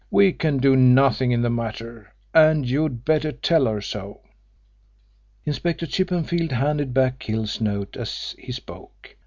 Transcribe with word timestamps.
We 0.09 0.33
can 0.33 0.57
do 0.57 0.75
nothing 0.75 1.31
in 1.31 1.43
the 1.43 1.51
matter, 1.51 2.11
and 2.33 2.67
you'd 2.67 3.05
better 3.05 3.31
tell 3.31 3.67
her 3.67 3.81
so." 3.81 4.21
Inspector 5.45 5.85
Chippenfield 5.85 6.53
handed 6.53 6.91
back 6.91 7.21
Hill's 7.21 7.61
note 7.61 7.95
as 7.95 8.33
he 8.39 8.51
spoke. 8.51 9.15